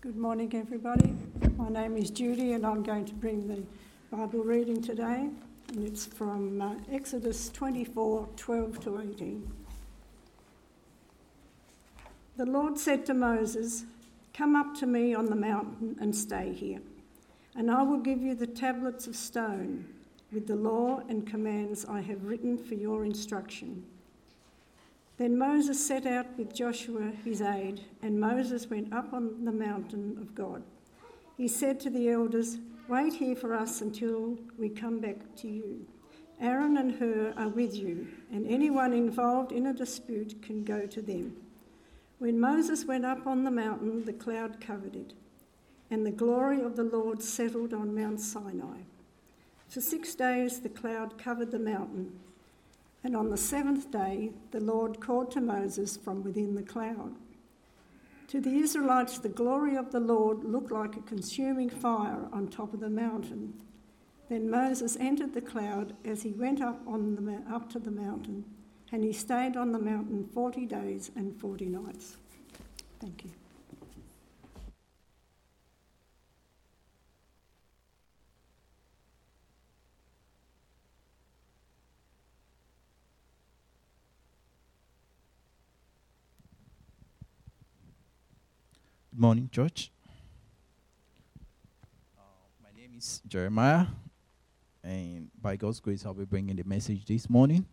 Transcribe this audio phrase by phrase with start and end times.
[0.00, 1.12] Good morning, everybody.
[1.56, 3.64] My name is Judy, and I'm going to bring the
[4.16, 5.28] Bible reading today,
[5.70, 9.52] and it's from uh, Exodus 24 12 to 18.
[12.36, 13.86] The Lord said to Moses,
[14.32, 16.80] Come up to me on the mountain and stay here,
[17.56, 19.84] and I will give you the tablets of stone
[20.30, 23.84] with the law and commands I have written for your instruction.
[25.18, 30.16] Then Moses set out with Joshua his aide, and Moses went up on the mountain
[30.20, 30.62] of God.
[31.36, 35.86] He said to the elders, Wait here for us until we come back to you.
[36.40, 41.02] Aaron and Hur are with you, and anyone involved in a dispute can go to
[41.02, 41.36] them.
[42.20, 45.14] When Moses went up on the mountain, the cloud covered it,
[45.90, 48.82] and the glory of the Lord settled on Mount Sinai.
[49.68, 52.20] For six days the cloud covered the mountain
[53.04, 57.14] and on the seventh day, the Lord called to Moses from within the cloud.
[58.28, 62.74] To the Israelites, the glory of the Lord looked like a consuming fire on top
[62.74, 63.54] of the mountain.
[64.28, 68.44] Then Moses entered the cloud as he went up, on the, up to the mountain,
[68.92, 72.16] and he stayed on the mountain 40 days and 40 nights.
[73.00, 73.30] Thank you.
[89.18, 89.90] Good morning, church.
[92.16, 92.22] Uh,
[92.62, 93.86] my name is Jeremiah,
[94.84, 97.66] and by God's grace, I'll be bringing the message this morning.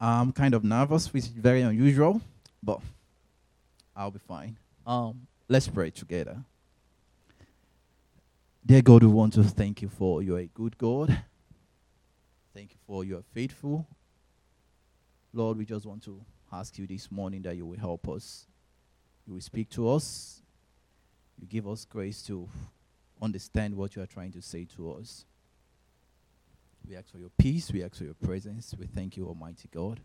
[0.00, 2.20] I'm kind of nervous, which is very unusual,
[2.62, 2.78] but
[3.96, 4.56] I'll be fine.
[4.86, 6.44] Um, let's pray together.
[8.64, 11.08] Dear God, we want to thank you for you're a good God.
[12.54, 13.84] Thank you for you're faithful.
[15.32, 16.20] Lord, we just want to
[16.52, 18.46] ask you this morning that you will help us
[19.28, 20.40] you will speak to us.
[21.38, 22.48] You give us grace to
[23.20, 25.26] understand what you are trying to say to us.
[26.88, 27.70] We ask for your peace.
[27.70, 28.74] We ask for your presence.
[28.78, 30.00] We thank you, Almighty God,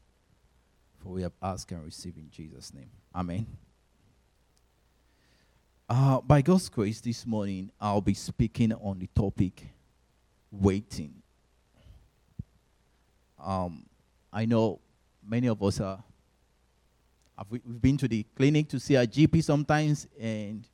[1.01, 2.89] for we have asked and received in Jesus' name.
[3.15, 3.47] Amen.
[5.87, 9.69] Uh, by God's grace, this morning I'll be speaking on the topic
[10.51, 11.13] waiting.
[13.41, 13.85] Um,
[14.33, 14.81] I know
[15.25, 16.03] many of us are
[17.49, 20.65] we've been to the clinic to see a GP sometimes, and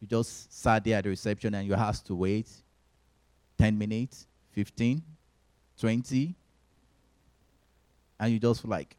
[0.00, 2.48] you just sat there at the reception and you have to wait
[3.58, 5.02] 10 minutes, 15,
[5.78, 6.34] 20,
[8.20, 8.96] and you just like,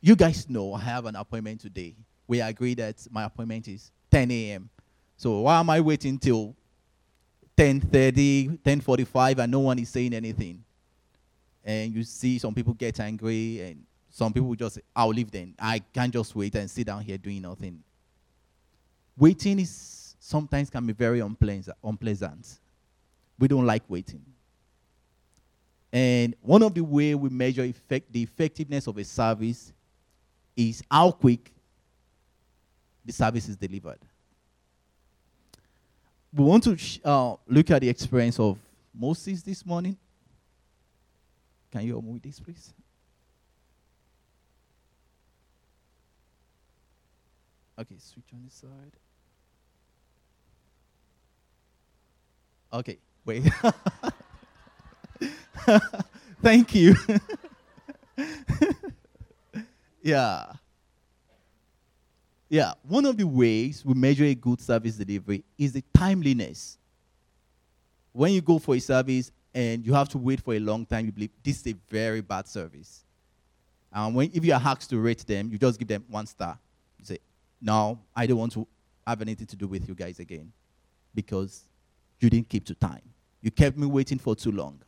[0.00, 1.94] you guys know I have an appointment today.
[2.26, 4.70] We agree that my appointment is 10 a.m.
[5.16, 6.54] So why am I waiting till
[7.56, 10.64] 10:30, 10:45, and no one is saying anything?
[11.64, 15.54] And you see some people get angry and some people just say, I'll leave then.
[15.58, 17.82] I can't just wait and sit down here doing nothing.
[19.16, 22.60] Waiting is sometimes can be very unpleasant.
[23.38, 24.22] We don't like waiting.
[25.90, 29.72] And one of the way we measure effect, the effectiveness of a service
[30.54, 31.50] is how quick
[33.04, 33.98] the service is delivered.
[36.34, 38.58] We want to sh- uh, look at the experience of
[38.94, 39.96] Moses this morning.
[41.70, 42.74] Can you move this, please?
[47.78, 48.92] Okay, switch on this side.
[52.72, 53.44] Okay, wait.
[56.42, 56.94] Thank you.
[60.02, 60.52] yeah.
[62.48, 66.76] Yeah, one of the ways we measure a good service delivery is the timeliness.
[68.12, 71.06] When you go for a service and you have to wait for a long time,
[71.06, 73.04] you believe this is a very bad service.
[73.92, 76.58] And when if you are asked to rate them, you just give them one star.
[77.62, 78.66] No, I don't want to
[79.06, 80.52] have anything to do with you guys again
[81.14, 81.62] because
[82.18, 83.02] you didn't keep to time.
[83.40, 84.80] You kept me waiting for too long.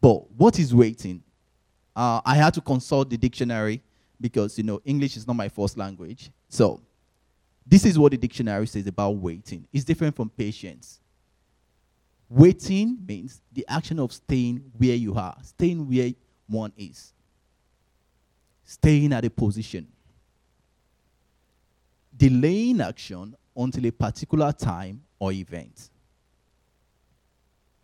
[0.00, 1.22] But what is waiting?
[1.94, 3.82] Uh, I had to consult the dictionary
[4.20, 6.30] because, you know, English is not my first language.
[6.48, 6.80] So,
[7.66, 9.66] this is what the dictionary says about waiting.
[9.72, 11.00] It's different from patience.
[12.28, 16.12] Waiting means the action of staying where you are, staying where
[16.46, 17.12] one is,
[18.64, 19.86] staying at a position
[22.16, 25.90] delaying action until a particular time or event.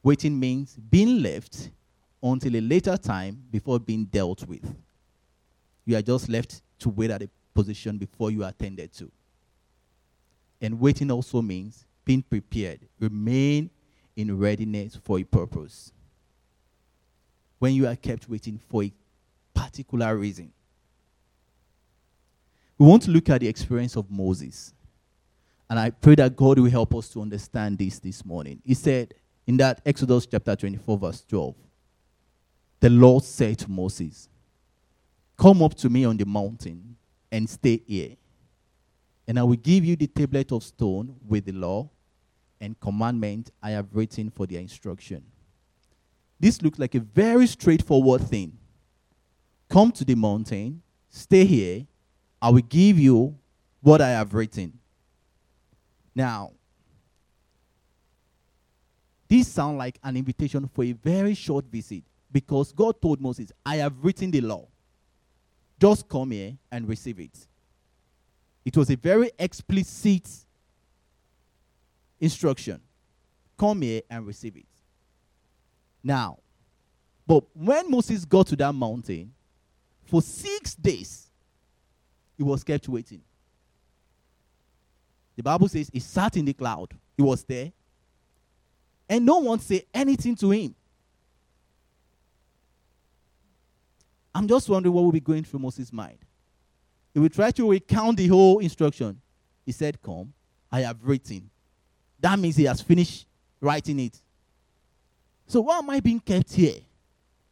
[0.03, 1.71] Waiting means being left
[2.23, 4.75] until a later time before being dealt with.
[5.85, 9.11] You are just left to wait at a position before you are attended to.
[10.61, 13.71] And waiting also means being prepared, remain
[14.17, 15.93] in readiness for a purpose.
[17.59, 18.93] When you are kept waiting for a
[19.55, 20.53] particular reason,
[22.83, 24.75] we want to look at the experience of Moses.
[25.71, 28.61] And I pray that God will help us to understand this this morning.
[28.65, 29.15] He said
[29.47, 31.55] in that Exodus chapter 24, verse 12,
[32.81, 34.29] the Lord said to Moses,
[35.37, 36.97] Come up to me on the mountain
[37.31, 38.17] and stay here.
[39.29, 41.89] And I will give you the tablet of stone with the law
[42.61, 45.23] and commandment I have written for their instruction.
[46.41, 48.59] This looks like a very straightforward thing.
[49.69, 51.87] Come to the mountain, stay here,
[52.43, 53.39] I will give you
[53.81, 54.77] what I have written.
[56.13, 56.51] Now,
[59.29, 62.03] this sounds like an invitation for a very short visit
[62.33, 64.67] because God told Moses, I have written the law.
[65.81, 67.47] Just come here and receive it.
[68.65, 70.29] It was a very explicit
[72.21, 72.81] instruction.
[73.57, 74.67] Come here and receive it.
[76.03, 76.39] Now,
[77.25, 79.33] but when Moses got to that mountain,
[80.05, 81.22] for six days,
[82.37, 83.23] he was kept waiting.
[85.37, 86.89] The Bible says he sat in the cloud.
[87.17, 87.73] He was there.
[89.09, 90.75] And no one said anything to him.
[94.35, 96.19] I'm just wondering what will be going through Moses' mind.
[97.13, 99.21] He will try to recount the whole instruction.
[99.67, 100.33] He said, Come,
[100.71, 101.51] I have written.
[102.21, 103.27] That means he has finished
[103.61, 104.19] writing it.
[105.47, 106.81] So why am I being kept here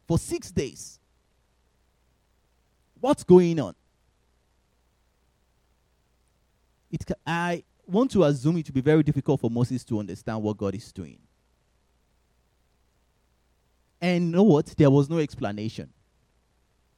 [0.07, 0.99] for six days?
[2.99, 3.75] What's going on?
[6.91, 10.57] It, I want to assume it to be very difficult for Moses to understand what
[10.57, 11.19] God is doing.
[14.01, 14.65] And know what?
[14.65, 15.89] There was no explanation.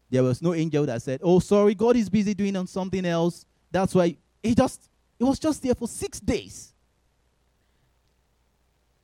[0.09, 3.45] There was no angel that said, Oh, sorry, God is busy doing on something else.
[3.71, 6.73] That's why he just it was just there for six days.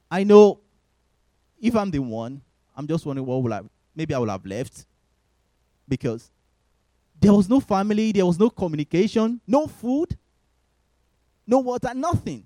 [0.09, 0.59] I know
[1.61, 2.41] if I'm the one,
[2.75, 3.61] I'm just wondering what will I
[3.95, 4.85] maybe I will have left.
[5.87, 6.29] Because
[7.19, 10.15] there was no family, there was no communication, no food
[11.49, 12.45] no water, nothing.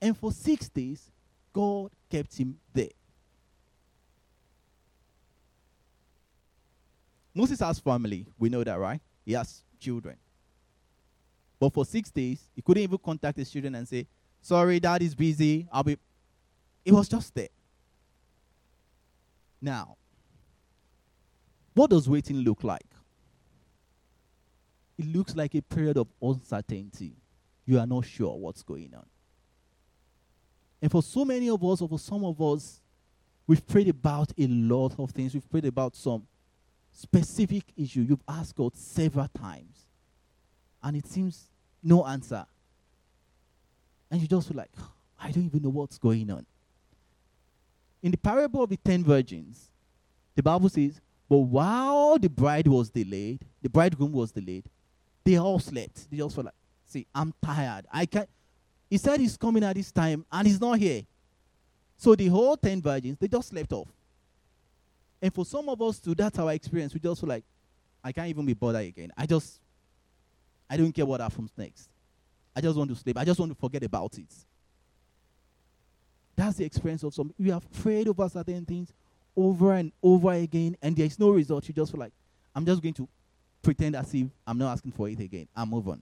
[0.00, 1.10] And for six days,
[1.52, 2.88] God kept him there.
[7.34, 8.26] Moses has family.
[8.38, 9.00] We know that, right?
[9.26, 10.16] He has children.
[11.60, 14.06] But for six days, he couldn't even contact his children and say,
[14.40, 15.66] Sorry, dad is busy.
[15.70, 15.98] I'll be.
[16.86, 17.48] It was just there.
[19.60, 19.96] Now,
[21.74, 22.86] what does waiting look like?
[24.96, 27.16] It looks like a period of uncertainty
[27.66, 29.06] you are not sure what's going on.
[30.82, 32.80] And for so many of us, or for some of us,
[33.46, 35.32] we've prayed about a lot of things.
[35.32, 36.26] We've prayed about some
[36.92, 38.02] specific issue.
[38.02, 39.86] You've asked God several times,
[40.82, 41.48] and it seems
[41.82, 42.44] no answer.
[44.10, 44.70] And you just feel like,
[45.18, 46.44] I don't even know what's going on.
[48.02, 49.70] In the parable of the ten virgins,
[50.34, 54.64] the Bible says, But while the bride was delayed, the bridegroom was delayed,
[55.24, 56.10] they all slept.
[56.10, 56.54] They just felt like,
[56.86, 57.86] See, I'm tired.
[57.92, 58.28] I can't.
[58.88, 61.02] He said he's coming at this time and he's not here.
[61.96, 63.88] So the whole 10 virgins, they just slept off.
[65.20, 66.92] And for some of us too, that's our experience.
[66.92, 67.44] We just feel like,
[68.02, 69.10] I can't even be bothered again.
[69.16, 69.58] I just,
[70.68, 71.88] I don't care what happens next.
[72.54, 73.16] I just want to sleep.
[73.18, 74.32] I just want to forget about it.
[76.36, 77.32] That's the experience of some.
[77.38, 78.92] We have prayed over certain things
[79.36, 81.66] over and over again, and there is no result.
[81.66, 82.12] You just feel like,
[82.54, 83.08] I'm just going to
[83.62, 85.48] pretend as if I'm not asking for it again.
[85.56, 86.00] I'm move on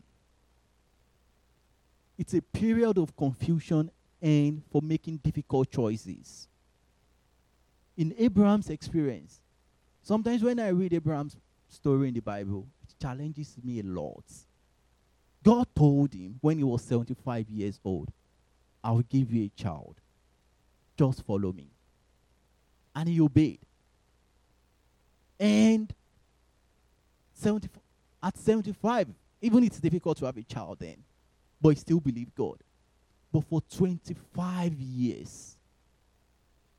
[2.23, 6.47] it's a period of confusion and for making difficult choices.
[7.97, 9.41] In Abraham's experience,
[10.03, 11.37] sometimes when I read Abraham's
[11.69, 14.23] story in the Bible, it challenges me a lot.
[15.43, 18.09] God told him when he was 75 years old,
[18.85, 19.97] I will give you a child.
[20.97, 21.67] Just follow me.
[22.95, 23.59] And he obeyed.
[25.41, 25.93] And
[27.35, 27.69] 70,
[28.23, 29.09] at 75,
[29.41, 31.03] even it's difficult to have a child then
[31.63, 32.57] but he still believed God.
[33.33, 35.57] But for 25 years,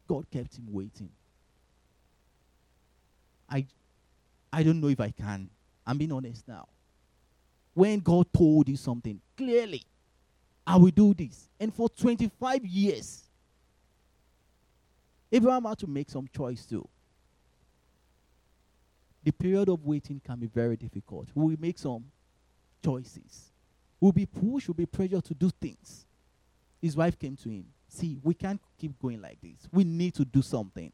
[0.07, 1.09] God kept him waiting.
[3.49, 3.65] I,
[4.51, 5.49] I don't know if I can.
[5.87, 6.67] I'm being honest now.
[7.73, 9.83] When God told you something clearly,
[10.67, 11.49] I will do this.
[11.59, 13.23] And for 25 years,
[15.31, 16.87] Abraham had to make some choice too.
[19.23, 21.29] The period of waiting can be very difficult.
[21.33, 22.05] We make some
[22.83, 23.52] choices
[24.03, 26.05] will be pushed, will be pressured to do things.
[26.81, 27.63] His wife came to him.
[27.87, 29.65] See, we can't keep going like this.
[29.71, 30.91] We need to do something.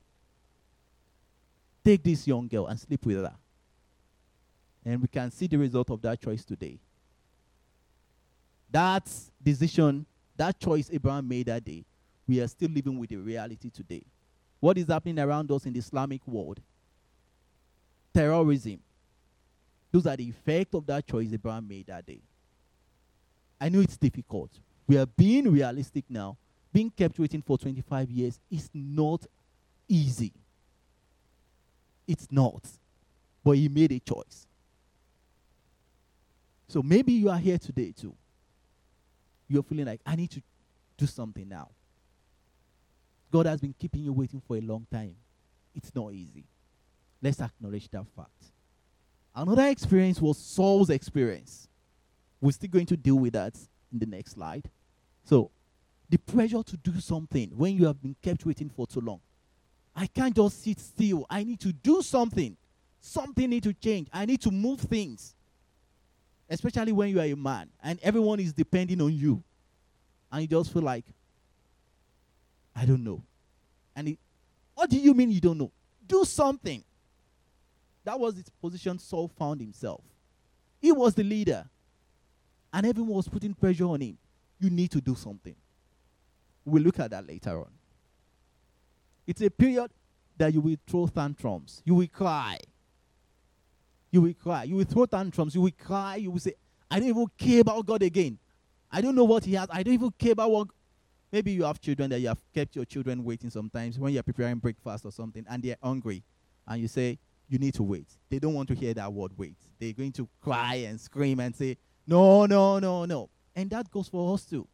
[1.84, 3.34] Take this young girl and sleep with her.
[4.86, 6.78] And we can see the result of that choice today.
[8.70, 9.10] That
[9.42, 10.06] decision,
[10.38, 11.84] that choice Abraham made that day,
[12.28, 14.04] we are still living with the reality today.
[14.60, 16.60] What is happening around us in the Islamic world?
[18.14, 18.80] Terrorism.
[19.92, 22.20] Those are the effect of that choice Abraham made that day.
[23.60, 24.52] I know it's difficult
[24.90, 26.36] We are being realistic now.
[26.74, 29.26] Being kept waiting for 25 years is not
[29.88, 30.34] easy.
[32.08, 32.64] It's not.
[33.44, 34.48] But he made a choice.
[36.68, 38.16] So maybe you are here today too.
[39.48, 40.42] You're feeling like, I need to
[40.98, 41.70] do something now.
[43.32, 45.16] God has been keeping you waiting for a long time.
[45.76, 46.46] It's not easy.
[47.22, 48.30] Let's acknowledge that fact.
[49.36, 51.69] Another experience was Saul's experience.
[52.42, 53.56] We're still going to deal with that
[53.92, 54.70] in the next slide.
[55.24, 55.52] So,
[56.10, 59.20] the pressure to do something when you have been kept waiting for too long.
[59.96, 61.26] I can't just sit still.
[61.30, 62.56] I need to do something.
[63.02, 64.08] Something need to change.
[64.12, 65.36] I need to move things.
[66.50, 69.44] Especially when you are a man and everyone is depending on you.
[70.32, 71.06] And you just feel like,
[72.76, 73.22] I don't know.
[73.96, 74.20] And it,
[74.74, 75.72] what do you mean you don't know?
[76.08, 76.84] Do something.
[78.04, 80.02] That was the position Saul found himself.
[80.80, 81.68] He was the leader.
[82.72, 84.18] And everyone was putting pressure on him.
[84.60, 85.56] You need to do something.
[86.66, 87.72] We'll look at that later on.
[89.26, 89.92] It's a period
[90.38, 91.82] that you will throw tantrums.
[91.86, 92.58] You will cry.
[94.12, 94.64] You will cry.
[94.64, 95.54] You will throw tantrums.
[95.56, 96.16] You will cry.
[96.16, 96.54] You will say,
[96.90, 98.38] I don't even care about God again.
[98.92, 99.68] I don't know what He has.
[99.72, 100.68] I don't even care about what.
[101.32, 104.58] Maybe you have children that you have kept your children waiting sometimes when you're preparing
[104.58, 106.24] breakfast or something and they're hungry.
[106.68, 108.08] And you say, You need to wait.
[108.30, 109.58] They don't want to hear that word wait.
[109.80, 111.78] They're going to cry and scream and say,
[112.10, 113.30] No, no, no, no.
[113.56, 114.68] And that goes for us too.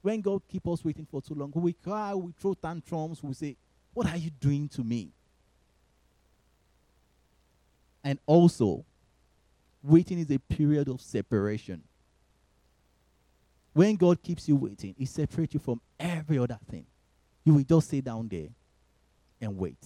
[0.00, 3.56] When God keeps us waiting for too long, we cry, we throw tantrums, we say,
[3.92, 5.08] what are you doing to me?
[8.04, 8.84] And also,
[9.82, 11.82] waiting is a period of separation.
[13.72, 16.86] When God keeps you waiting, He separates you from every other thing.
[17.44, 18.50] You will just sit down there
[19.40, 19.84] and wait.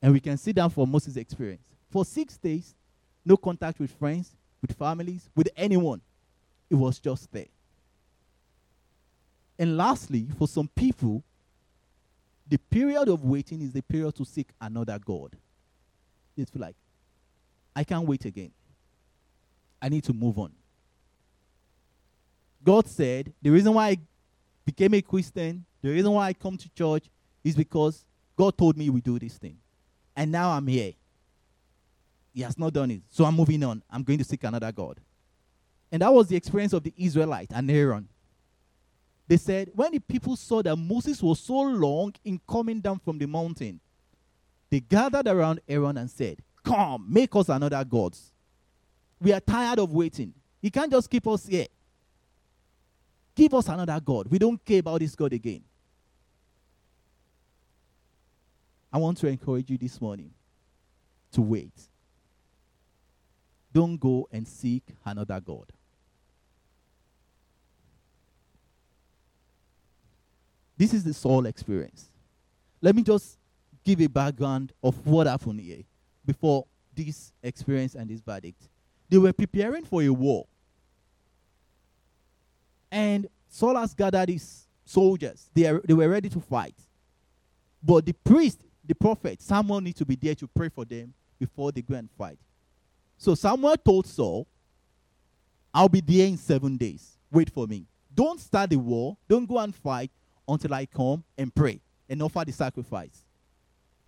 [0.00, 1.62] And we can sit down for Moses' experience.
[1.90, 2.74] For six days,
[3.22, 6.00] no contact with friends, with families, with anyone.
[6.70, 7.48] It was just there.
[9.58, 11.22] And lastly, for some people,
[12.48, 15.36] the period of waiting is the period to seek another God.
[16.36, 16.76] It's like,
[17.76, 18.52] I can't wait again.
[19.80, 20.52] I need to move on.
[22.64, 23.98] God said, the reason why I
[24.64, 27.04] became a Christian, the reason why I come to church
[27.42, 28.04] is because
[28.36, 29.56] God told me we do this thing.
[30.16, 30.92] And now I'm here.
[32.34, 33.02] He has not done it.
[33.10, 33.82] So I'm moving on.
[33.90, 34.98] I'm going to seek another God.
[35.90, 38.08] And that was the experience of the Israelite and Aaron.
[39.28, 43.18] They said, when the people saw that Moses was so long in coming down from
[43.18, 43.80] the mountain,
[44.70, 48.32] they gathered around Aaron and said, Come, make us another gods.
[49.20, 50.32] We are tired of waiting.
[50.60, 51.66] He can't just keep us here.
[53.34, 54.28] Give us another God.
[54.28, 55.62] We don't care about this God again.
[58.92, 60.30] I want to encourage you this morning
[61.32, 61.72] to wait.
[63.72, 65.66] Don't go and seek another God.
[70.76, 72.10] This is the Saul experience.
[72.80, 73.38] Let me just
[73.84, 75.82] give a background of what happened here
[76.26, 78.68] before this experience and this verdict.
[79.08, 80.46] They were preparing for a war.
[82.90, 85.50] And Saul has gathered his soldiers.
[85.54, 86.74] They, are, they were ready to fight.
[87.82, 91.72] But the priest, the prophet, someone needs to be there to pray for them before
[91.72, 92.38] they go and fight.
[93.22, 94.48] So Samuel told Saul,
[95.72, 97.18] I'll be there in seven days.
[97.30, 97.86] Wait for me.
[98.12, 99.16] Don't start the war.
[99.28, 100.10] Don't go and fight
[100.48, 103.22] until I come and pray and offer the sacrifice.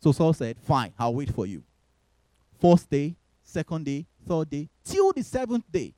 [0.00, 1.62] So Saul said, Fine, I'll wait for you.
[2.60, 5.94] First day, second day, third day, till the seventh day.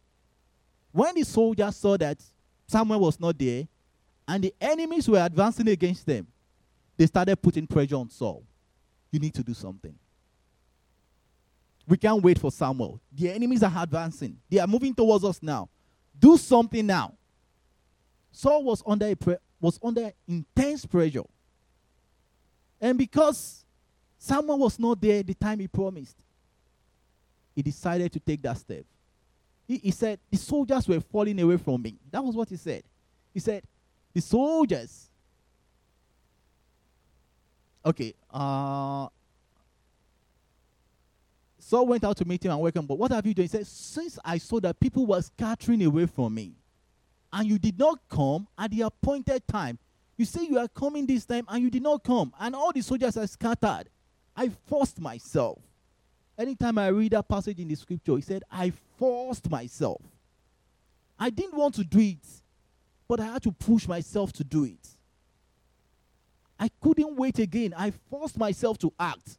[0.93, 2.23] When the soldiers saw that
[2.67, 3.67] Samuel was not there
[4.29, 6.27] and the enemies were advancing against them,
[6.99, 8.43] they started putting pressure on Saul.
[9.11, 9.95] You need to do something.
[11.87, 13.01] We can't wait for Samuel.
[13.13, 15.69] The enemies are advancing, they are moving towards us now.
[16.19, 17.13] Do something now.
[18.33, 21.25] Saul was under a, pre- was under intense pressure.
[22.81, 23.65] And because
[24.19, 26.17] someone was not there the time he promised,
[27.55, 28.85] he decided to take that step.
[29.67, 31.97] He, he said, The soldiers were falling away from me.
[32.11, 32.83] That was what he said.
[33.33, 33.63] He said,
[34.13, 35.09] The soldiers.
[37.85, 39.07] Okay, uh,
[41.67, 42.87] Saul went out to meet him and welcome.
[42.87, 43.43] But what have you done?
[43.43, 46.53] He said, Since I saw that people were scattering away from me,
[47.33, 49.77] and you did not come at the appointed time.
[50.17, 52.83] You say you are coming this time and you did not come, and all the
[52.83, 53.89] soldiers are scattered.
[54.37, 55.59] I forced myself.
[56.39, 60.01] Anytime I read that passage in the scripture, he said, I forced myself.
[61.19, 62.25] I didn't want to do it,
[63.09, 64.89] but I had to push myself to do it.
[66.61, 67.75] I couldn't wait again.
[67.77, 69.39] I forced myself to act.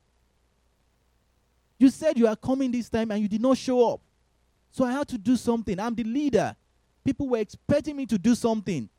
[1.79, 4.01] You said you are coming this time and you did not show up.
[4.72, 5.79] So I had to do something.
[5.79, 6.55] I'm the leader.
[7.03, 8.89] People were expecting me to do something.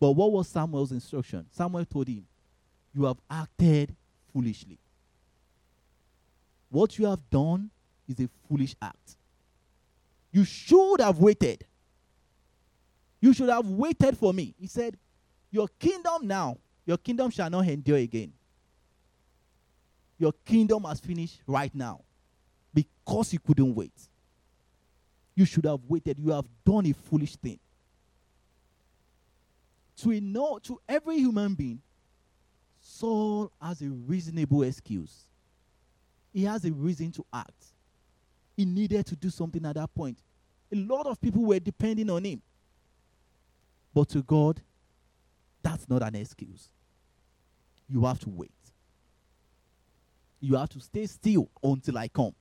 [0.00, 1.46] But what was Samuel's instruction?
[1.50, 2.26] Samuel told him,
[2.92, 3.94] You have acted
[4.32, 4.78] foolishly.
[6.70, 7.70] What you have done
[8.08, 9.16] is a foolish act.
[10.32, 11.64] You should have waited.
[13.20, 14.54] You should have waited for me.
[14.58, 14.96] He said,
[15.50, 18.32] Your kingdom now, your kingdom shall not endure again.
[20.22, 22.00] Your kingdom has finished right now
[22.72, 23.90] because you couldn't wait.
[25.34, 26.16] You should have waited.
[26.16, 27.58] You have done a foolish thing.
[29.96, 31.80] To, a no, to every human being,
[32.80, 35.24] Saul has a reasonable excuse.
[36.32, 37.64] He has a reason to act.
[38.56, 40.18] He needed to do something at that point.
[40.72, 42.40] A lot of people were depending on him.
[43.92, 44.60] But to God,
[45.64, 46.68] that's not an excuse.
[47.88, 48.52] You have to wait.
[50.42, 52.34] You have to stay still until I come.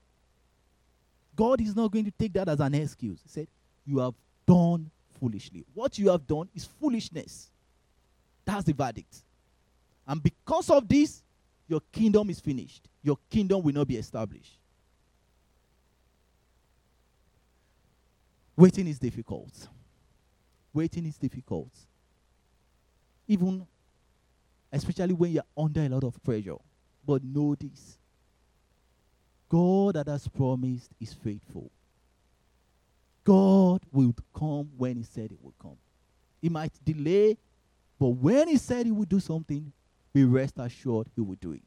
[1.35, 3.21] God is not going to take that as an excuse.
[3.21, 3.47] He said,
[3.85, 4.15] You have
[4.47, 4.89] done
[5.19, 5.63] foolishly.
[5.75, 7.51] What you have done is foolishness.
[8.43, 9.23] That's the verdict.
[10.07, 11.21] And because of this,
[11.67, 12.89] your kingdom is finished.
[13.03, 14.57] Your kingdom will not be established.
[18.57, 19.67] Waiting is difficult.
[20.73, 21.71] Waiting is difficult.
[23.27, 23.65] Even,
[24.73, 26.57] especially when you're under a lot of pressure.
[27.05, 27.97] But know this
[29.49, 31.69] God that has promised is faithful.
[33.23, 35.77] God will come when He said He will come.
[36.41, 37.37] He might delay,
[37.99, 39.71] but when He said He would do something,
[40.13, 41.61] we rest assured He will do it.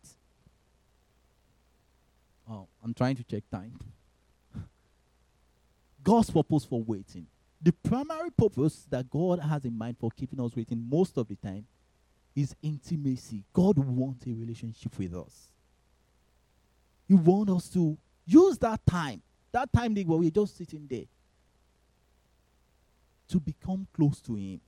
[2.50, 3.78] Oh, I'm trying to check time.
[6.02, 7.26] God's purpose for waiting.
[7.62, 11.36] The primary purpose that God has in mind for keeping us waiting most of the
[11.36, 11.66] time
[12.34, 13.44] is intimacy.
[13.52, 15.48] God wants a relationship with us.
[17.06, 19.22] He wants us to use that time,
[19.52, 21.04] that time where we're just sitting there,
[23.28, 24.60] to become close to Him.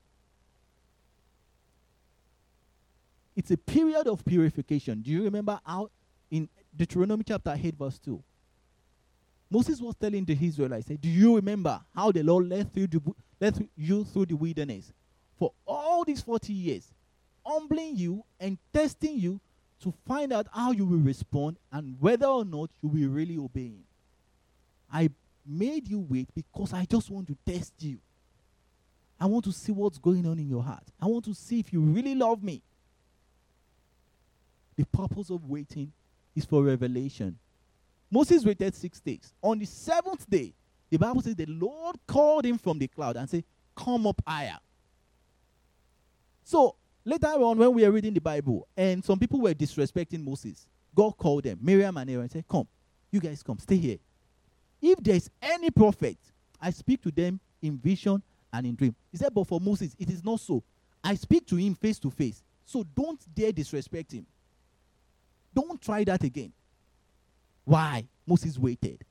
[3.34, 5.02] It's a period of purification.
[5.02, 5.90] Do you remember how
[6.30, 8.23] in Deuteronomy chapter 8, verse 2?
[9.50, 13.00] Moses was telling the Israelites, Do you remember how the Lord led, through the,
[13.40, 14.93] led you through the wilderness
[15.38, 16.93] for all these 40 years,
[17.47, 19.41] humbling you and testing you
[19.80, 23.67] to find out how you will respond and whether or not you will really obey
[23.67, 23.85] Him?
[24.93, 25.11] I
[25.47, 27.99] made you wait because I just want to test you.
[29.19, 30.85] I want to see what's going on in your heart.
[31.00, 32.63] I want to see if you really love me.
[34.76, 35.91] The purpose of waiting
[36.35, 37.39] is for revelation.
[38.11, 39.32] Moses waited six days.
[39.43, 40.52] On the seventh day,
[40.91, 44.59] the Bible says the Lord called him from the cloud and said, Come up higher.
[46.45, 50.66] So later on, when we are reading the Bible, and some people were disrespecting Moses,
[50.95, 52.66] God called them, Miriam and Aaron, and said, Come,
[53.10, 53.99] you guys come, stay here.
[54.82, 56.19] If there's any prophet,
[56.60, 58.95] I speak to them in vision and in dream.
[59.10, 60.62] He said, But for Moses, it is not so.
[61.02, 62.42] I speak to him face to face.
[62.64, 64.26] So don't dare disrespect him.
[65.54, 66.52] Don't try that again.
[67.64, 68.06] Why?
[68.26, 69.04] Moses waited.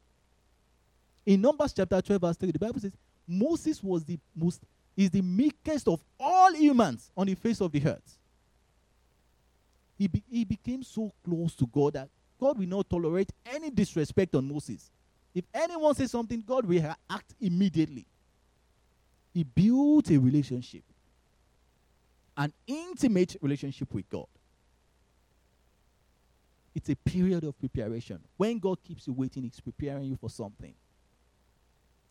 [1.26, 2.92] In Numbers chapter 12, verse 3, the Bible says,
[3.28, 4.62] Moses was the most
[4.96, 8.18] is the meekest of all humans on the face of the earth.
[9.98, 14.36] He, be, he became so close to God that God will not tolerate any disrespect
[14.36, 14.90] on Moses.
[15.34, 18.06] If anyone says something, God will act immediately.
[19.34, 20.84] He built a relationship,
[22.38, 24.28] an intimate relationship with God.
[26.74, 28.20] It's a period of preparation.
[28.36, 30.74] When God keeps you waiting, He's preparing you for something.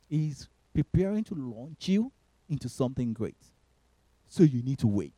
[0.09, 2.11] He's preparing to launch you
[2.49, 3.37] into something great.
[4.29, 5.15] So you need to wait.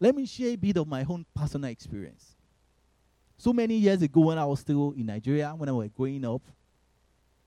[0.00, 2.34] Let me share a bit of my own personal experience.
[3.38, 6.42] So many years ago, when I was still in Nigeria, when I was growing up,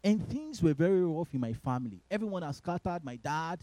[0.03, 1.99] and things were very rough in my family.
[2.11, 3.03] Everyone has scattered.
[3.03, 3.59] My dad,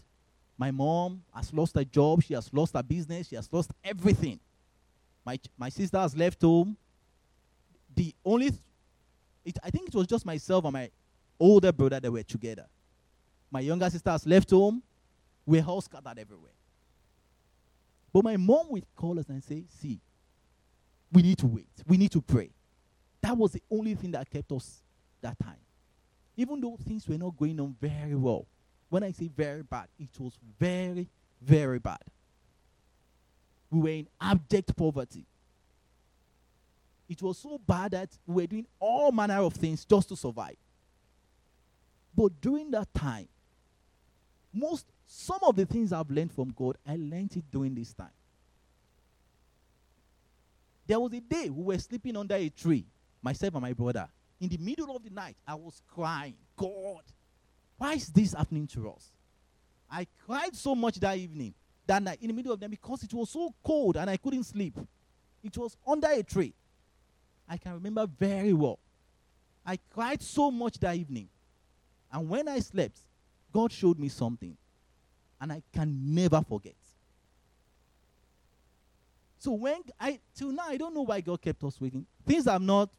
[0.57, 2.21] my mom has lost her job.
[2.21, 3.29] She has lost her business.
[3.29, 4.39] She has lost everything.
[5.25, 6.75] My, my sister has left home.
[7.95, 8.61] The only, th-
[9.45, 10.91] it, I think it was just myself and my
[11.39, 12.65] older brother that were together.
[13.53, 14.83] My younger sister has left home.
[15.45, 16.51] We're all scattered everywhere.
[18.11, 19.99] But my mom would call us and say, See,
[21.11, 21.69] we need to wait.
[21.87, 22.49] We need to pray.
[23.21, 24.81] That was the only thing that kept us
[25.21, 25.55] that time.
[26.35, 28.45] Even though things were not going on very well.
[28.89, 31.07] When I say very bad, it was very,
[31.41, 32.01] very bad
[33.73, 35.25] we were in abject poverty.
[37.09, 40.55] It was so bad that we were doing all manner of things just to survive.
[42.15, 43.27] But during that time,
[44.53, 48.09] most some of the things I've learned from God, I learned it during this time.
[50.85, 52.85] There was a day we were sleeping under a tree,
[53.21, 54.07] myself and my brother.
[54.39, 57.03] In the middle of the night, I was crying, God,
[57.77, 59.11] why is this happening to us?
[59.89, 61.53] I cried so much that evening,
[61.85, 64.43] that night, in the middle of them, because it was so cold and I couldn't
[64.43, 64.77] sleep.
[65.43, 66.53] It was under a tree.
[67.47, 68.79] I can remember very well.
[69.65, 71.29] I cried so much that evening.
[72.11, 72.99] And when I slept,
[73.53, 74.57] God showed me something.
[75.39, 76.75] And I can never forget.
[79.39, 82.05] So when I till now I don't know why God kept us waiting.
[82.25, 82.89] Things have not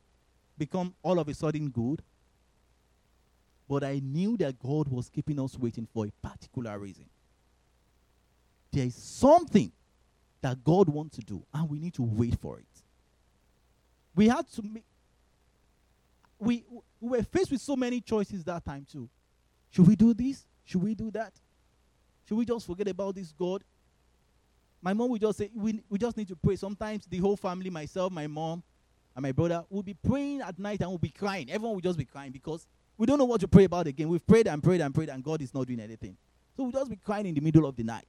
[0.59, 2.03] become all of a sudden good.
[3.69, 7.07] But I knew that God was keeping us waiting for a particular reason.
[8.71, 9.73] There is something
[10.43, 12.67] that God wants to do, and we need to wait for it.
[14.15, 14.85] We had to make
[16.39, 16.65] we,
[17.01, 19.09] we were faced with so many choices that time too.
[19.75, 20.47] Should we do this?
[20.65, 21.33] Should we do that?
[22.29, 23.65] Should we just forget about this God?
[24.81, 26.55] My mom would just say, we, we just need to pray.
[26.55, 28.63] Sometimes the whole family, myself, my mom,
[29.17, 31.51] and my brother, will be praying at night and will be crying.
[31.51, 34.09] Everyone will just be crying because we don't know what to pray about again.
[34.09, 36.17] We've prayed and prayed and prayed, and God is not doing anything.
[36.57, 38.07] So we'll just be crying in the middle of the night.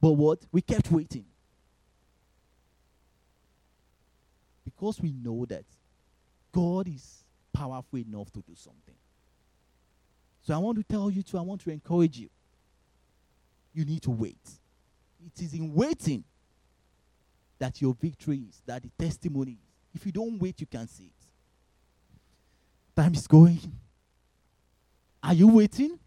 [0.00, 0.38] But what?
[0.52, 1.24] We kept waiting.
[4.64, 5.64] Because we know that
[6.52, 8.94] God is powerful enough to do something.
[10.42, 12.28] So I want to tell you too, I want to encourage you
[13.74, 14.36] you need to wait.
[15.24, 16.24] It is in waiting
[17.58, 19.58] that your victory is, that the testimony is.
[19.94, 21.10] If you don't wait, you can't see it.
[22.96, 23.60] Time is going.
[25.22, 25.98] Are you waiting?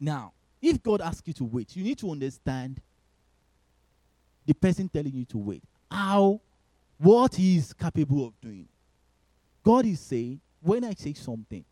[0.00, 2.80] Now, if God asks you to wait, you need to understand
[4.46, 5.62] the person telling you to wait.
[5.90, 6.40] How,
[6.98, 8.66] what he is capable of doing.
[9.64, 11.64] God is saying, when I say something,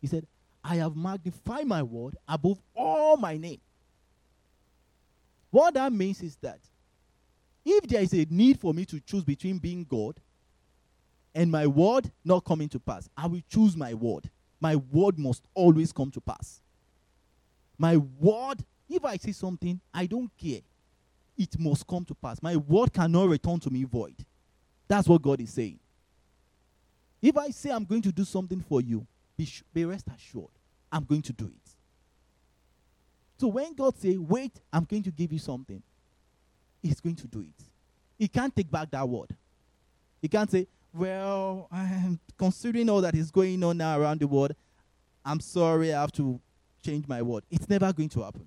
[0.00, 0.26] He said,
[0.68, 3.60] I have magnified my word above all my name.
[5.52, 6.58] What that means is that
[7.64, 10.18] if there is a need for me to choose between being God
[11.32, 14.28] and my word not coming to pass, I will choose my word.
[14.60, 16.60] My word must always come to pass.
[17.78, 20.62] My word, if I say something, I don't care.
[21.38, 22.42] It must come to pass.
[22.42, 24.16] My word cannot return to me void.
[24.88, 25.78] That's what God is saying.
[27.22, 30.50] If I say I'm going to do something for you, be, be rest assured,
[30.90, 31.70] I'm going to do it.
[33.38, 35.82] So when God say, "Wait, I'm going to give you something,"
[36.82, 37.64] He's going to do it.
[38.18, 39.34] He can't take back that word.
[40.22, 44.54] He can't say, "Well, I'm considering all that is going on now around the world.
[45.24, 46.40] I'm sorry, I have to
[46.82, 48.46] change my word." It's never going to happen.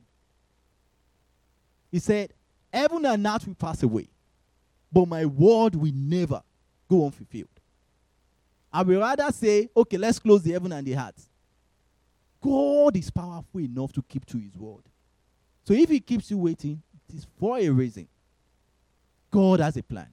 [1.91, 2.33] He said,
[2.73, 4.07] "Heaven and earth will pass away,
[4.91, 6.41] but my word will never
[6.89, 7.58] go unfulfilled."
[8.71, 11.15] I will rather say, "Okay, let's close the heaven and the heart."
[12.41, 14.83] God is powerful enough to keep to his word.
[15.65, 18.07] So if he keeps you waiting, it is for a reason.
[19.31, 20.09] God has a plan.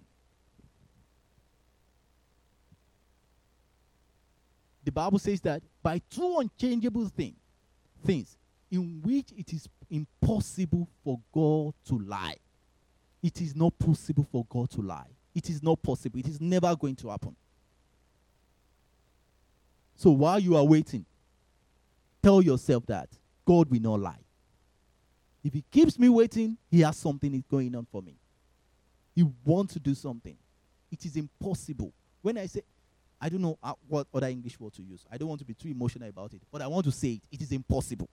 [4.84, 7.34] The Bible says that by two unchangeable thing,
[8.04, 8.36] things
[8.70, 12.36] in which it is impossible for God to lie.
[13.22, 15.08] It is not possible for God to lie.
[15.34, 16.20] It is not possible.
[16.20, 17.34] It is never going to happen.
[19.96, 21.04] So while you are waiting,
[22.22, 23.08] tell yourself that
[23.44, 24.18] God will not lie.
[25.42, 28.14] If He keeps me waiting, He has something going on for me.
[29.14, 30.36] He wants to do something.
[30.92, 31.92] It is impossible.
[32.22, 32.62] When I say,
[33.20, 35.04] I don't know what other English word to use.
[35.10, 37.22] I don't want to be too emotional about it, but I want to say it.
[37.32, 38.08] It is impossible.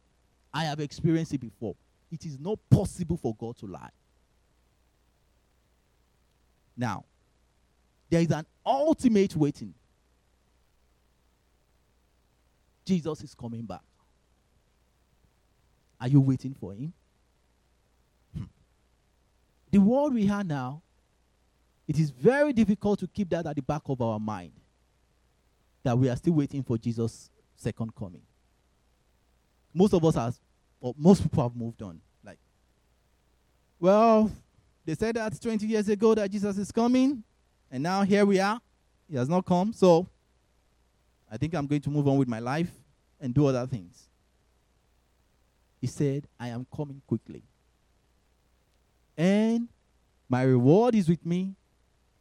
[0.54, 1.76] I have experienced it before.
[2.12, 3.90] It is not possible for God to lie.
[6.78, 7.04] Now,
[8.10, 9.74] there is an ultimate waiting.
[12.86, 13.82] Jesus is coming back.
[16.00, 16.94] Are you waiting for him?
[18.36, 18.44] Hmm.
[19.72, 20.82] The world we have now,
[21.88, 24.52] it is very difficult to keep that at the back of our mind.
[25.84, 28.22] That we are still waiting for Jesus' second coming.
[29.74, 30.32] Most of us are,
[30.80, 32.00] or most people have moved on.
[32.24, 32.40] Like,
[33.80, 34.32] well,
[34.86, 37.24] they said that 20 years ago that Jesus is coming,
[37.72, 38.60] and now here we are.
[39.10, 40.08] He has not come, so
[41.34, 42.70] I think I'm going to move on with my life
[43.20, 44.08] and do other things.
[45.82, 47.42] He said, I am coming quickly.
[49.18, 49.68] And
[50.30, 51.56] my reward is with me,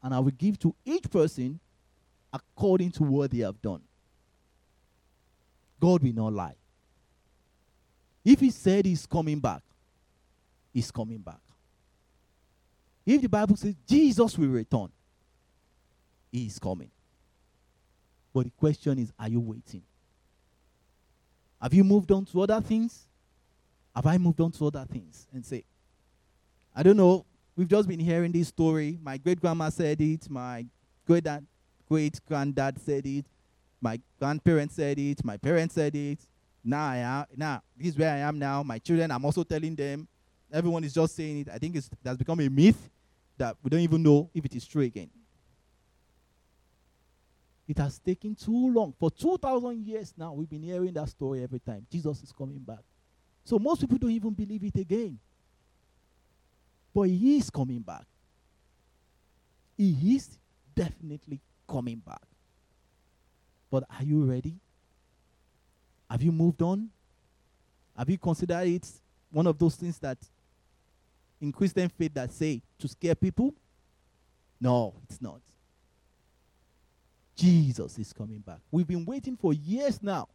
[0.03, 1.61] and I will give to each person
[2.33, 3.83] according to what they have done.
[5.79, 6.57] God will not lie.
[8.25, 9.61] If He said He's coming back,
[10.72, 11.40] He's coming back.
[13.05, 14.88] If the Bible says Jesus will return,
[16.31, 16.90] He is coming.
[18.33, 19.83] But the question is, are you waiting?
[21.61, 23.07] Have you moved on to other things?
[23.95, 25.64] Have I moved on to other things and say,
[26.75, 28.99] I don't know, we've just been hearing this story.
[29.03, 30.64] My great grandma said it, my
[31.07, 31.27] great
[31.88, 33.27] great granddad said it,
[33.81, 36.18] my grandparents said it, my parents said it.
[36.64, 38.62] Now I am now this is where I am now.
[38.62, 40.09] My children, I'm also telling them.
[40.53, 41.49] Everyone is just saying it.
[41.49, 42.90] I think it's that's become a myth
[43.38, 45.11] that we don't even know if it is true again.
[47.73, 48.93] It has taken too long.
[49.01, 51.87] For 2,000 years now, we've been hearing that story every time.
[51.91, 52.81] Jesus is coming back.
[53.47, 55.19] So most people don't even believe it again.
[56.95, 58.05] But he is coming back.
[59.75, 60.37] He is
[60.75, 62.21] definitely coming back.
[63.71, 64.57] But are you ready?
[66.11, 66.91] Have you moved on?
[67.97, 68.87] Have you considered it
[69.31, 70.19] one of those things that
[71.41, 73.55] in Christian faith that say to scare people?
[74.61, 75.41] No, it's not.
[77.42, 78.61] Jesus is coming back.
[78.70, 80.28] We've been waiting for years now.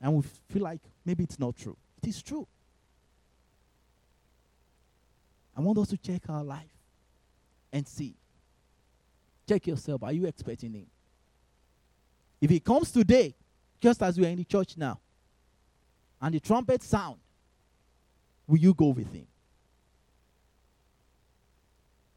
[0.00, 1.76] And we feel like maybe it's not true.
[2.02, 2.48] It is true.
[5.56, 6.66] I want us to check our life
[7.72, 8.16] and see.
[9.48, 10.02] Check yourself.
[10.02, 10.86] Are you expecting Him?
[12.40, 13.32] If He comes today,
[13.80, 14.98] just as we are in the church now,
[16.20, 17.18] and the trumpet sound,
[18.48, 19.28] will you go with Him?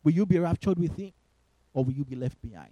[0.03, 1.11] Will you be raptured with Him?
[1.75, 2.71] Or will you be left behind?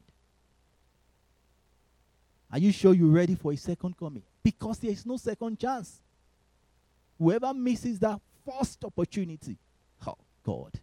[2.52, 4.24] Are you sure you're ready for a second coming?
[4.42, 6.02] Because there is no second chance.
[7.18, 9.58] Whoever misses that first opportunity,
[10.06, 10.80] oh God.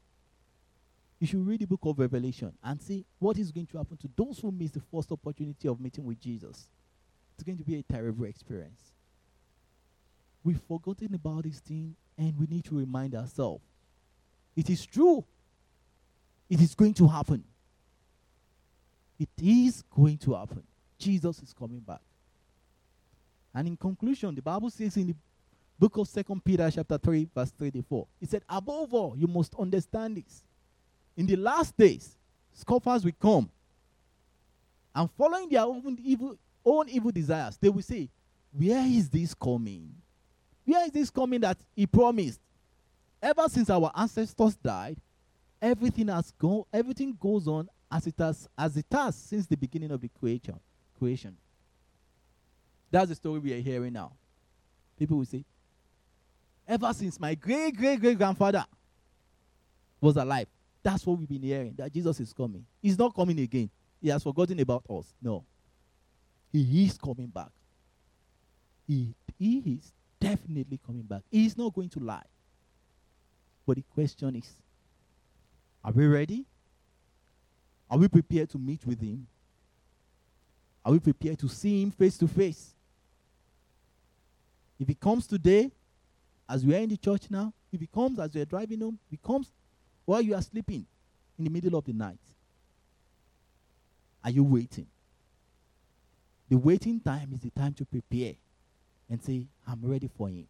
[1.18, 4.10] You should read the book of Revelation and see what is going to happen to
[4.14, 6.68] those who miss the first opportunity of meeting with Jesus.
[7.34, 8.92] It's going to be a terrible experience.
[10.42, 13.64] We've forgotten about this thing and we need to remind ourselves.
[14.54, 15.24] It is true.
[16.50, 17.42] It is going to happen.
[19.18, 20.62] It is going to happen.
[21.04, 22.00] Jesus is coming back.
[23.54, 25.14] And in conclusion, the Bible says in the
[25.78, 30.16] book of Second Peter chapter 3, verse 34, it said, Above all, you must understand
[30.16, 30.42] this.
[31.16, 32.16] In the last days,
[32.52, 33.50] scoffers will come
[34.94, 38.08] and following their own evil, own evil desires, they will say,
[38.52, 39.92] Where is this coming?
[40.64, 42.40] Where is this coming that he promised?
[43.20, 44.96] Ever since our ancestors died,
[45.60, 49.90] everything has gone, everything goes on as it has as it has since the beginning
[49.90, 50.58] of the creation
[50.98, 51.36] creation.
[52.90, 54.12] That's the story we are hearing now.
[54.98, 55.44] People will say,
[56.66, 58.64] ever since my great great great grandfather
[60.00, 60.46] was alive,
[60.82, 62.64] that's what we've been hearing that Jesus is coming.
[62.80, 63.70] He's not coming again.
[64.00, 65.14] He has forgotten about us.
[65.20, 65.44] No.
[66.52, 67.50] He is coming back.
[68.86, 71.22] He, he is definitely coming back.
[71.30, 72.26] He is not going to lie.
[73.66, 74.52] But the question is
[75.82, 76.44] are we ready?
[77.90, 79.26] Are we prepared to meet with him?
[80.84, 82.74] Are we prepared to see him face to face?
[84.78, 85.70] If he comes today,
[86.48, 88.98] as we are in the church now, if he comes as we are driving home,
[89.06, 89.50] if he comes
[90.04, 90.84] while you are sleeping
[91.38, 92.18] in the middle of the night,
[94.22, 94.86] are you waiting?
[96.48, 98.34] The waiting time is the time to prepare
[99.08, 100.46] and say, I'm ready for him.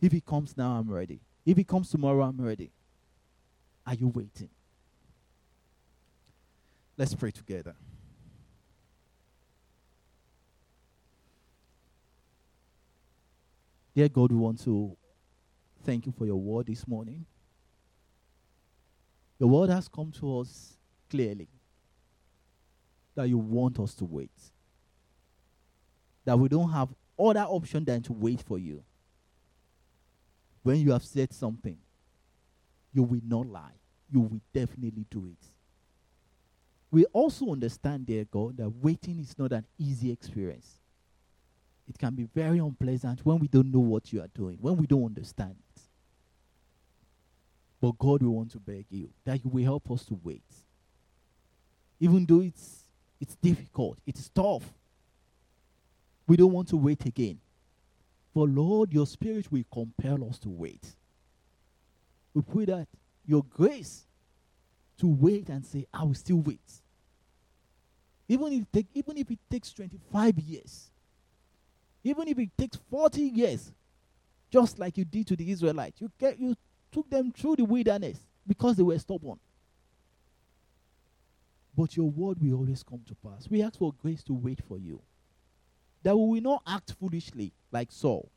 [0.00, 1.20] If he comes now, I'm ready.
[1.44, 2.70] If he comes tomorrow, I'm ready.
[3.86, 4.48] Are you waiting?
[6.96, 7.74] Let's pray together.
[13.94, 14.96] Dear God, we want to
[15.84, 17.26] thank you for your word this morning.
[19.38, 20.78] Your word has come to us
[21.10, 21.48] clearly
[23.14, 24.30] that you want us to wait.
[26.24, 28.82] That we don't have other option than to wait for you.
[30.62, 31.76] When you have said something,
[32.94, 33.74] you will not lie.
[34.10, 35.46] You will definitely do it.
[36.90, 40.81] We also understand, dear God, that waiting is not an easy experience
[41.92, 44.86] it can be very unpleasant when we don't know what you are doing, when we
[44.86, 45.82] don't understand it.
[47.80, 50.42] But God, we want to beg you that you will help us to wait.
[52.00, 52.84] Even though it's
[53.20, 54.64] it's difficult, it's tough.
[56.26, 57.38] We don't want to wait again.
[58.32, 60.94] For Lord, your spirit will compel us to wait.
[62.32, 62.88] We pray that
[63.26, 64.06] your grace
[64.98, 66.60] to wait and say, I will still wait.
[68.28, 70.91] Even if, take, even if it takes 25 years,
[72.04, 73.72] even if it takes 40 years,
[74.50, 76.56] just like you did to the Israelites, you, get, you
[76.90, 79.38] took them through the wilderness because they were stubborn.
[81.76, 83.48] But your word will always come to pass.
[83.48, 85.00] We ask for grace to wait for you.
[86.02, 88.28] That we will not act foolishly like Saul.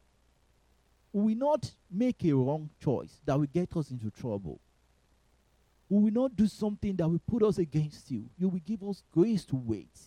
[1.11, 4.59] We will not make a wrong choice that will get us into trouble.
[5.89, 8.25] We will not do something that will put us against you.
[8.37, 9.99] You will give us grace to wait.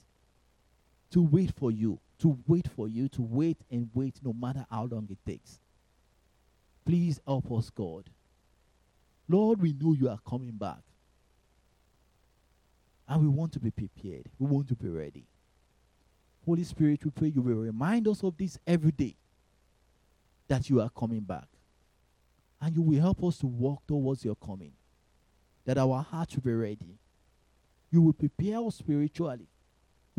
[1.10, 4.84] To wait for you to wait for you, to wait and wait no matter how
[4.84, 5.60] long it takes.
[6.84, 8.10] Please help us, God.
[9.28, 10.80] Lord, we know you are coming back.
[13.06, 14.26] And we want to be prepared.
[14.38, 15.24] We want to be ready.
[16.44, 19.14] Holy Spirit, we pray you will remind us of this every day
[20.48, 21.46] that you are coming back.
[22.60, 24.72] And you will help us to walk towards your coming,
[25.64, 26.98] that our hearts will be ready.
[27.90, 29.46] You will prepare us spiritually,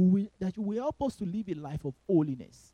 [0.04, 2.74] will, that you will help us to live a life of holiness.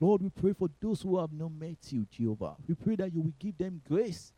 [0.00, 2.54] Lord, we pray for those who have not met you, Jehovah.
[2.66, 4.32] We pray that you will give them grace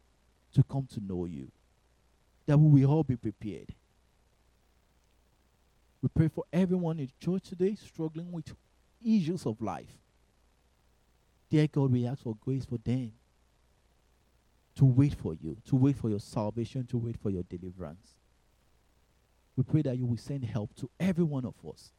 [0.55, 1.50] to come to know you,
[2.46, 3.74] that we will all be prepared.
[6.03, 8.55] We pray for everyone in church today struggling with
[9.05, 9.98] issues of life.
[11.50, 13.12] Dear God, we ask for grace for them
[14.76, 18.14] to wait for you, to wait for your salvation, to wait for your deliverance.
[19.61, 21.90] We pray that you will send help to every one of us.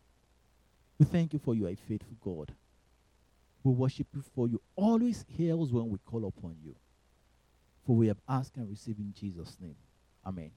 [0.97, 2.55] We thank you for you are a faithful God.
[3.63, 6.75] We worship you for you always hear us when we call upon you.
[7.85, 9.75] For we have asked and received in Jesus' name.
[10.25, 10.49] Amen.